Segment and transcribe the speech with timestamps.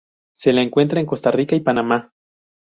[0.33, 2.11] Se la encuentra en Costa Rica y Panamá.